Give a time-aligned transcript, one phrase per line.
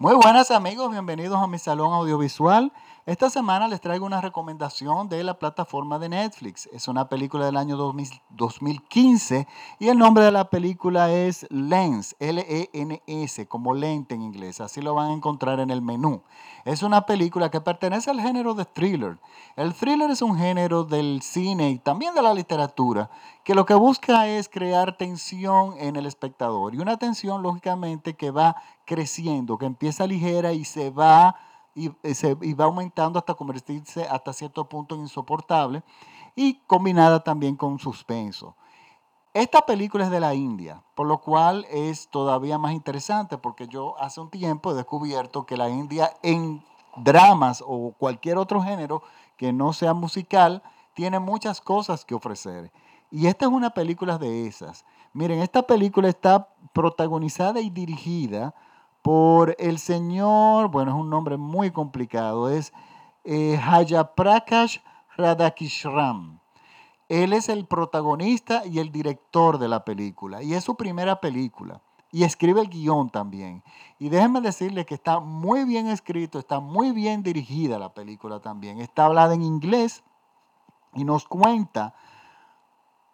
[0.00, 2.72] Muy buenas amigos, bienvenidos a mi salón audiovisual.
[3.04, 6.68] Esta semana les traigo una recomendación de la plataforma de Netflix.
[6.72, 9.48] Es una película del año 2015
[9.80, 14.60] y el nombre de la película es Lens, L-E-N-S, como lente en inglés.
[14.60, 16.22] Así lo van a encontrar en el menú.
[16.64, 19.18] Es una película que pertenece al género de thriller.
[19.56, 23.10] El thriller es un género del cine y también de la literatura
[23.48, 28.30] que lo que busca es crear tensión en el espectador y una tensión lógicamente que
[28.30, 31.34] va creciendo, que empieza ligera y se va,
[31.74, 35.82] y, eh, se, va aumentando hasta convertirse hasta cierto punto en insoportable
[36.36, 38.54] y combinada también con suspenso.
[39.32, 43.98] Esta película es de la India, por lo cual es todavía más interesante porque yo
[43.98, 46.62] hace un tiempo he descubierto que la India en
[46.96, 49.02] dramas o cualquier otro género
[49.38, 52.70] que no sea musical tiene muchas cosas que ofrecer.
[53.10, 54.84] Y esta es una película de esas.
[55.12, 58.54] Miren, esta película está protagonizada y dirigida
[59.02, 62.72] por el señor, bueno, es un nombre muy complicado, es
[63.24, 64.78] eh, Hayaprakash
[65.16, 66.40] Radakishram.
[67.08, 71.80] Él es el protagonista y el director de la película, y es su primera película.
[72.10, 73.62] Y escribe el guion también.
[73.98, 78.80] Y déjenme decirle que está muy bien escrito, está muy bien dirigida la película también.
[78.80, 80.02] Está hablada en inglés
[80.94, 81.94] y nos cuenta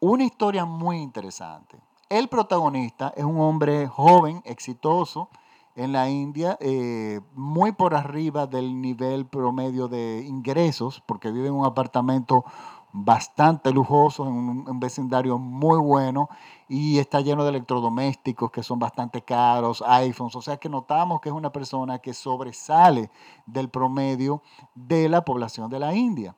[0.00, 1.78] una historia muy interesante.
[2.08, 5.28] El protagonista es un hombre joven, exitoso,
[5.76, 11.54] en la India, eh, muy por arriba del nivel promedio de ingresos, porque vive en
[11.54, 12.44] un apartamento
[12.92, 14.32] bastante lujoso, en
[14.66, 16.28] un, vecindario muy bueno
[16.68, 21.28] y está lleno de electrodomésticos que son bastante caros, iPhones, o sea que notamos que
[21.28, 23.10] es una persona que sobresale
[23.46, 24.42] del promedio
[24.74, 26.34] de la población de la India.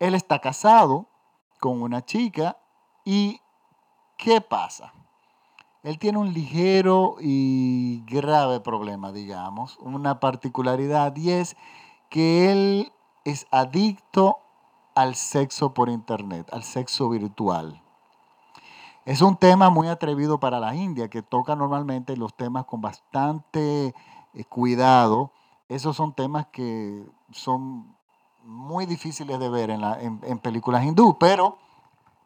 [0.00, 1.06] Él está casado
[1.60, 2.56] con una chica
[3.06, 3.40] y
[4.18, 4.92] ¿qué pasa?
[5.84, 11.56] Él tiene un ligero y grave problema, digamos, una particularidad, y es
[12.10, 12.92] que él
[13.24, 14.38] es adicto
[14.96, 17.80] al sexo por internet, al sexo virtual.
[19.04, 23.94] Es un tema muy atrevido para la India, que toca normalmente los temas con bastante
[24.34, 25.30] eh, cuidado.
[25.68, 27.96] Esos son temas que son
[28.42, 29.80] muy difíciles de ver en,
[30.24, 31.58] en películas hindú, pero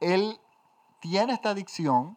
[0.00, 0.40] él
[1.00, 2.16] tiene esta adicción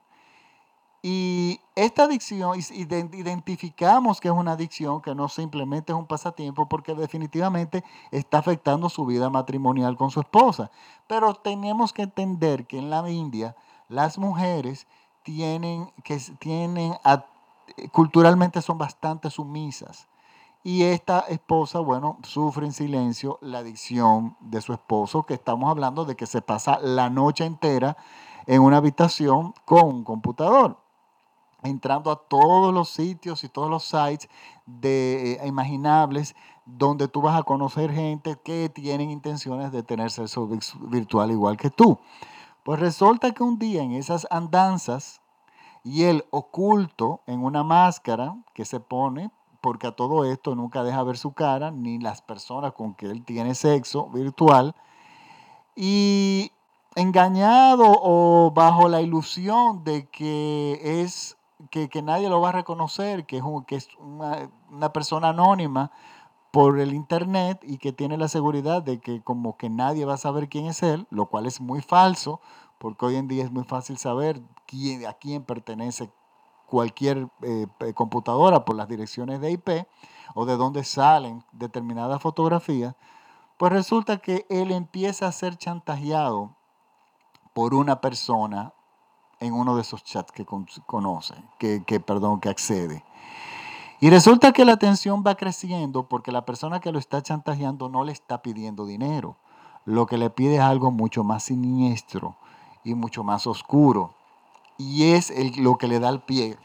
[1.06, 6.96] y esta adicción, identificamos que es una adicción, que no simplemente es un pasatiempo, porque
[6.96, 10.72] definitivamente está afectando su vida matrimonial con su esposa.
[11.06, 13.54] Pero tenemos que entender que en la India
[13.90, 14.88] las mujeres
[15.24, 16.94] tienen, que tienen,
[17.92, 20.08] culturalmente son bastante sumisas.
[20.64, 26.06] Y esta esposa, bueno, sufre en silencio la adicción de su esposo, que estamos hablando
[26.06, 27.98] de que se pasa la noche entera
[28.46, 30.78] en una habitación con un computador
[31.64, 34.30] entrando a todos los sitios y todos los sites
[34.66, 40.48] de, eh, imaginables donde tú vas a conocer gente que tienen intenciones de tener sexo
[40.82, 42.00] virtual igual que tú.
[42.64, 45.22] Pues resulta que un día en esas andanzas
[45.84, 51.04] y él oculto en una máscara que se pone, porque a todo esto nunca deja
[51.04, 54.76] ver su cara, ni las personas con que él tiene sexo virtual,
[55.76, 56.52] y
[56.96, 61.38] engañado o bajo la ilusión de que es
[61.70, 65.92] que, nadie lo va a reconocer, que es, que es una, persona anónima
[66.52, 70.18] por el internet y que tiene la seguridad de que como que nadie va a
[70.18, 72.42] saber quién es él, lo cual es muy falso,
[72.78, 74.42] porque hoy en día es muy fácil saber
[75.08, 76.12] a quién pertenece
[76.68, 79.88] cualquier eh, computadora por las direcciones de IP
[80.36, 82.96] o de dónde salen determinadas fotografías,
[83.58, 86.56] pues resulta que él empieza a ser chantajeado
[87.54, 88.74] por una persona
[89.40, 90.46] en uno de esos chats que
[90.86, 93.04] conoce, que, que, perdón, que accede.
[94.00, 98.04] Y resulta que la tensión va creciendo porque la persona que lo está chantajeando no
[98.04, 99.38] le está pidiendo dinero.
[99.86, 102.36] Lo que le pide es algo mucho más siniestro
[102.84, 104.14] y mucho más oscuro.
[104.78, 106.58] Y es lo que le da el pie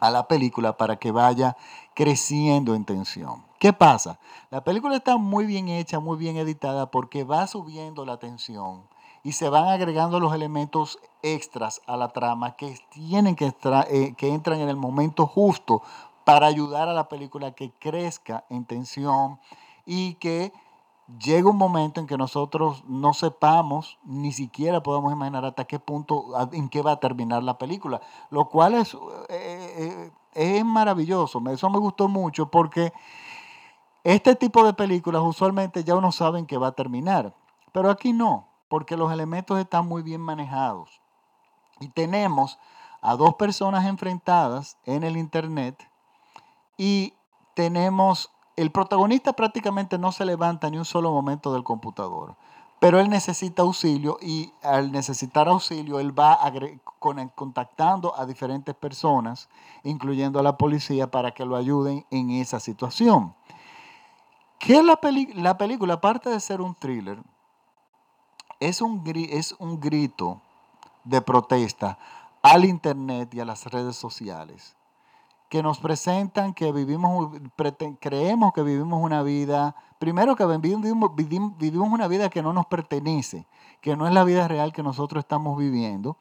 [0.00, 1.56] a la película para que vaya
[1.94, 3.44] creciendo en tensión.
[3.58, 4.18] ¿Qué pasa?
[4.50, 8.82] La película está muy bien hecha, muy bien editada porque va subiendo la tensión
[9.24, 13.52] y se van agregando los elementos extras a la trama que tienen que,
[13.90, 15.82] eh, que entran en el momento justo
[16.24, 19.40] para ayudar a la película que crezca en tensión
[19.86, 20.52] y que
[21.18, 26.26] llegue un momento en que nosotros no sepamos, ni siquiera podamos imaginar hasta qué punto,
[26.52, 28.94] en qué va a terminar la película, lo cual es,
[29.28, 32.92] eh, eh, es maravilloso, eso me gustó mucho porque
[34.02, 37.34] este tipo de películas usualmente ya uno sabe en qué va a terminar,
[37.72, 41.00] pero aquí no, porque los elementos están muy bien manejados.
[41.80, 42.58] Y tenemos
[43.00, 45.88] a dos personas enfrentadas en el Internet
[46.76, 47.14] y
[47.54, 52.36] tenemos, el protagonista prácticamente no se levanta ni un solo momento del computador,
[52.80, 56.38] pero él necesita auxilio y al necesitar auxilio él va
[57.34, 59.48] contactando a diferentes personas,
[59.82, 63.34] incluyendo a la policía, para que lo ayuden en esa situación.
[64.58, 64.98] ¿Qué la,
[65.34, 67.22] la película, aparte de ser un thriller,
[68.68, 70.40] es un, es un grito
[71.04, 71.98] de protesta
[72.42, 74.76] al Internet y a las redes sociales,
[75.48, 77.30] que nos presentan que vivimos,
[78.00, 81.10] creemos que vivimos una vida, primero que vivimos,
[81.92, 83.46] una vida que no nos pertenece,
[83.80, 86.16] que no es la vida real que nosotros estamos viviendo,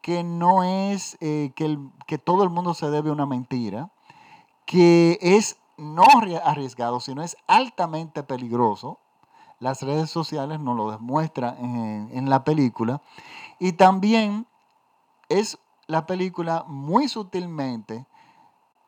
[0.00, 3.90] que no es eh, que, que todo el mundo se debe una mentira,
[4.64, 6.04] que es no
[6.44, 8.98] arriesgado, sino es altamente peligroso.
[9.62, 13.00] Las redes sociales nos lo demuestran en, la película.
[13.60, 14.44] Y también
[15.28, 15.56] es
[15.86, 18.04] la película muy sutilmente,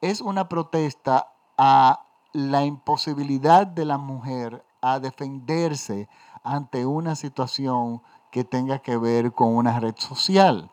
[0.00, 6.09] es una protesta a la imposibilidad de la mujer a defenderse
[6.43, 10.73] ante una situación que tenga que ver con una red social,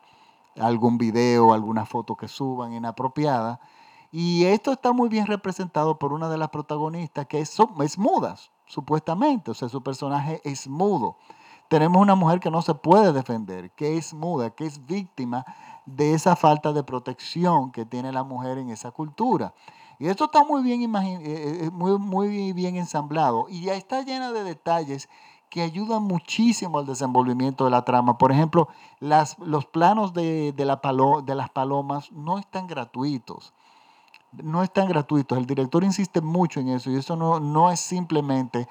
[0.59, 3.59] algún video, alguna foto que suban inapropiada.
[4.11, 8.35] Y esto está muy bien representado por una de las protagonistas que es, es muda,
[8.71, 11.17] supuestamente, o sea, su personaje es mudo.
[11.67, 15.45] Tenemos una mujer que no se puede defender, que es muda, que es víctima
[15.85, 19.53] de esa falta de protección que tiene la mujer en esa cultura.
[19.99, 24.31] Y esto está muy bien, eh, eh, muy, muy bien ensamblado y ya está llena
[24.31, 25.09] de detalles
[25.49, 28.17] que ayudan muchísimo al desenvolvimiento de la trama.
[28.17, 28.69] Por ejemplo,
[28.99, 30.65] las, los planos de, de
[31.35, 33.53] las palomas no están gratuitos.
[34.31, 35.37] No están gratuitos.
[35.37, 38.67] El director insiste mucho en eso y eso no, no es simplemente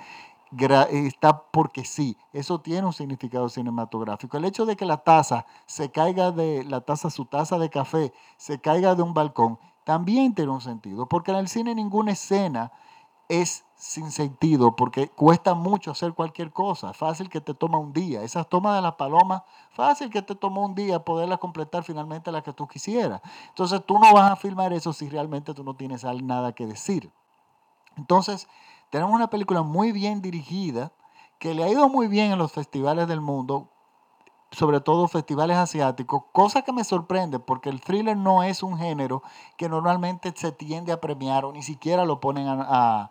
[0.91, 4.37] está porque sí, eso tiene un significado cinematográfico.
[4.37, 8.13] El hecho de que la taza se caiga de la taza, su taza de café,
[8.37, 12.73] se caiga de un balcón, también tiene un sentido, porque en el cine ninguna escena
[13.31, 18.23] es sin sentido, porque cuesta mucho hacer cualquier cosa, fácil que te toma un día.
[18.23, 22.43] Esas tomas de las palomas, fácil que te toma un día poderlas completar finalmente la
[22.43, 23.23] que tú quisieras.
[23.49, 27.11] Entonces tú no vas a filmar eso si realmente tú no tienes nada que decir.
[27.97, 28.49] Entonces,
[28.91, 30.93] tenemos una película muy bien dirigida,
[31.39, 33.71] que le ha ido muy bien en los festivales del mundo,
[34.51, 39.23] sobre todo festivales asiáticos, cosa que me sorprende porque el thriller no es un género
[39.57, 43.09] que normalmente se tiende a premiar o ni siquiera lo ponen a,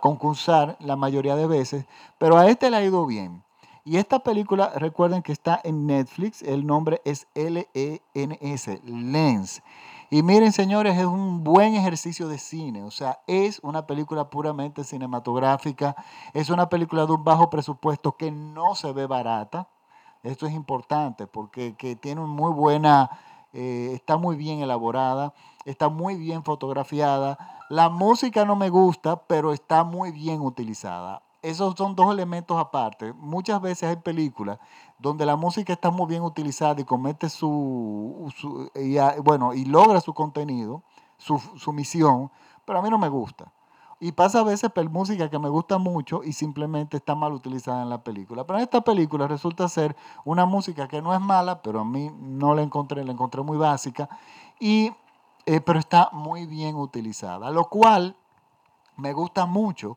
[0.00, 1.86] concursar la mayoría de veces,
[2.18, 3.44] pero a este le ha ido bien.
[3.84, 9.62] Y esta película, recuerden que está en Netflix, el nombre es L-E-N-S, Lens.
[10.10, 12.82] Y miren, señores, es un buen ejercicio de cine.
[12.82, 15.94] O sea, es una película puramente cinematográfica.
[16.32, 19.68] Es una película de un bajo presupuesto que no se ve barata.
[20.26, 23.10] Esto es importante porque tiene muy buena,
[23.52, 25.32] eh, está muy bien elaborada,
[25.64, 27.38] está muy bien fotografiada.
[27.68, 31.22] La música no me gusta, pero está muy bien utilizada.
[31.42, 33.12] Esos son dos elementos aparte.
[33.12, 34.58] Muchas veces hay películas
[34.98, 38.32] donde la música está muy bien utilizada y comete su,
[38.74, 40.82] y, bueno, y logra su contenido,
[41.18, 42.32] su, su, misión,
[42.64, 43.52] pero a mí no me gusta.
[43.98, 47.82] Y pasa a veces por música que me gusta mucho y simplemente está mal utilizada
[47.82, 48.44] en la película.
[48.44, 52.10] Pero en esta película resulta ser una música que no es mala, pero a mí
[52.18, 54.08] no la encontré, la encontré muy básica,
[54.60, 54.92] y,
[55.46, 58.16] eh, pero está muy bien utilizada, lo cual
[58.96, 59.96] me gusta mucho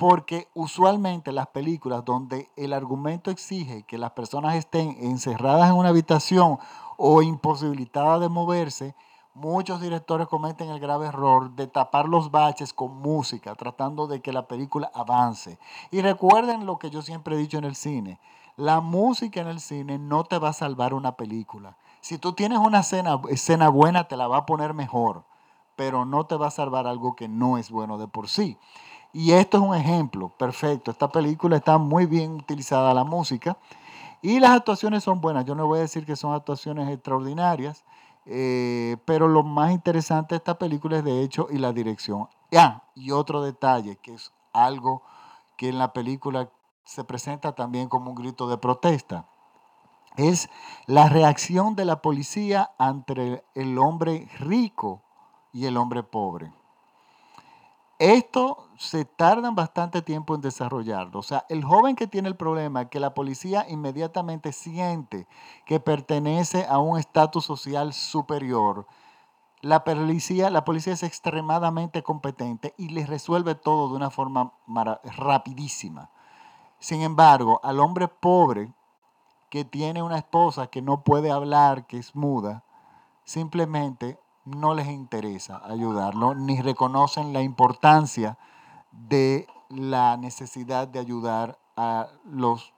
[0.00, 5.90] porque usualmente las películas donde el argumento exige que las personas estén encerradas en una
[5.90, 6.58] habitación
[6.96, 8.94] o imposibilitadas de moverse,
[9.40, 14.32] muchos directores cometen el grave error de tapar los baches con música, tratando de que
[14.32, 15.58] la película avance.
[15.90, 18.20] Y recuerden lo que yo siempre he dicho en el cine,
[18.56, 21.76] la música en el cine no te va a salvar una película.
[22.02, 25.24] Si tú tienes una escena, buena, te la va a poner mejor,
[25.76, 28.58] pero no te va a salvar algo que no es bueno de por sí.
[29.12, 30.90] Y esto es un ejemplo perfecto.
[30.90, 33.56] Esta película está muy bien utilizada la música
[34.22, 35.46] y las actuaciones son buenas.
[35.46, 37.84] Yo no voy a decir que son actuaciones extraordinarias,
[38.26, 42.28] eh, pero lo más interesante de esta película es de hecho y la dirección.
[42.56, 45.02] Ah, y otro detalle que es algo
[45.56, 46.50] que en la película
[46.84, 49.26] se presenta también como un grito de protesta.
[50.16, 50.50] Es
[50.86, 55.02] la reacción de la policía ante el hombre rico
[55.52, 56.52] y el hombre pobre.
[58.00, 61.18] Esto se tardan bastante tiempo en desarrollarlo.
[61.18, 65.28] O sea, el joven que tiene el problema, que la policía inmediatamente siente
[65.66, 68.86] que pertenece a un estatus social superior,
[69.60, 74.54] la policía, la policía es extremadamente competente y les resuelve todo de una forma
[75.04, 76.08] rapidísima.
[76.78, 78.72] Sin embargo, al hombre pobre
[79.50, 82.64] que tiene una esposa que no puede hablar, que es muda,
[83.24, 84.18] simplemente
[84.56, 88.38] no les interesa ayudarlo, ni reconocen la importancia
[88.90, 92.72] de la necesidad de ayudar a los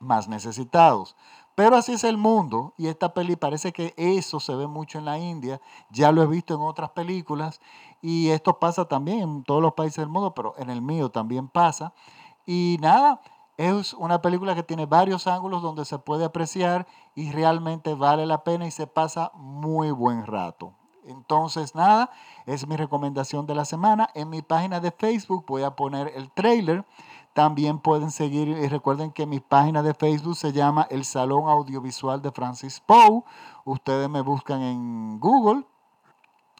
[0.00, 1.16] más necesitados.
[1.54, 5.04] Pero así es el mundo y esta peli parece que eso se ve mucho en
[5.04, 5.60] la India,
[5.90, 7.60] ya lo he visto en otras películas
[8.00, 11.48] y esto pasa también en todos los países del mundo, pero en el mío también
[11.48, 11.92] pasa.
[12.46, 13.20] Y nada,
[13.56, 18.44] es una película que tiene varios ángulos donde se puede apreciar y realmente vale la
[18.44, 20.74] pena y se pasa muy buen rato.
[21.04, 22.10] Entonces, nada,
[22.46, 24.08] es mi recomendación de la semana.
[24.14, 26.84] En mi página de Facebook voy a poner el trailer
[27.32, 32.20] también pueden seguir y recuerden que mi página de Facebook se llama El Salón Audiovisual
[32.20, 33.22] de Francis Poe.
[33.64, 35.64] Ustedes me buscan en Google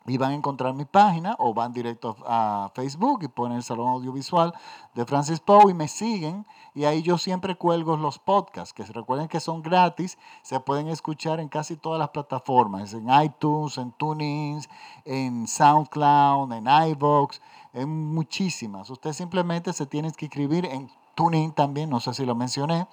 [0.07, 3.89] y van a encontrar mi página o van directo a Facebook y ponen el Salón
[3.89, 4.53] Audiovisual
[4.95, 9.29] de Francis Poe y me siguen y ahí yo siempre cuelgo los podcasts que recuerden
[9.29, 14.61] que son gratis, se pueden escuchar en casi todas las plataformas, en iTunes, en TuneIn,
[15.05, 17.41] en SoundCloud, en iVoox
[17.73, 18.91] en muchísimas.
[18.91, 22.87] Usted simplemente se tiene que inscribir en TuneIn también, no sé si lo mencioné.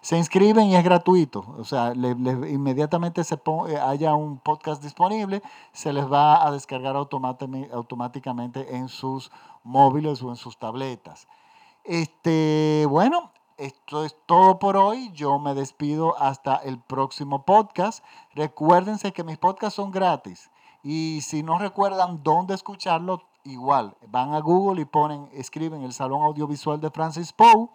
[0.00, 1.44] Se inscriben y es gratuito.
[1.58, 8.76] O sea, inmediatamente se eh, haya un podcast disponible, se les va a descargar automáticamente
[8.76, 11.26] en sus móviles o en sus tabletas.
[11.84, 15.10] Este, bueno, esto es todo por hoy.
[15.12, 18.04] Yo me despido hasta el próximo podcast.
[18.34, 20.50] Recuérdense que mis podcasts son gratis.
[20.82, 26.22] Y si no recuerdan dónde escucharlo, igual, van a Google y ponen, escriben el Salón
[26.22, 27.68] Audiovisual de Francis Poe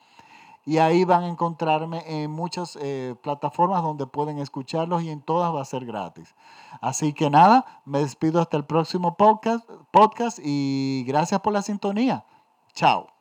[0.65, 5.53] y ahí van a encontrarme en muchas eh, plataformas donde pueden escucharlos y en todas
[5.53, 6.35] va a ser gratis.
[6.81, 12.25] Así que nada, me despido hasta el próximo podcast, podcast y gracias por la sintonía.
[12.73, 13.18] Chao.